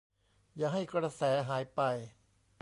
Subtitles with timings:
[0.57, 1.79] อย่าให้กระแสหายไป!